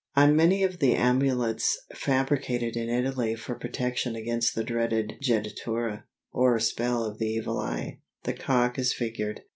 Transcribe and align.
On 0.15 0.35
many 0.35 0.63
of 0.63 0.79
the 0.79 0.95
amulets 0.95 1.77
fabricated 1.93 2.75
in 2.75 2.89
Italy 2.89 3.35
for 3.35 3.53
protection 3.53 4.15
against 4.15 4.55
the 4.55 4.63
dreaded 4.63 5.13
jettatura, 5.21 6.05
or 6.33 6.59
spell 6.59 7.05
of 7.05 7.19
the 7.19 7.27
Evil 7.27 7.59
Eye, 7.59 7.99
the 8.23 8.33
cock 8.33 8.79
is 8.79 8.93
figured. 8.93 9.41